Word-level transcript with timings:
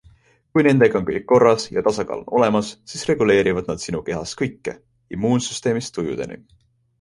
Kui 0.53 0.63
nendega 0.67 0.97
on 0.99 1.03
kõik 1.09 1.27
korras 1.31 1.65
ja 1.75 1.83
tasakaal 1.87 2.23
on 2.23 2.31
olemas, 2.39 2.71
siis 2.93 3.05
reguleerivad 3.11 3.69
nad 3.73 3.85
sinu 3.85 4.01
kehas 4.09 4.33
kõike- 4.41 4.75
immuunsüsteemist 5.19 5.97
tujudeni. 6.01 6.41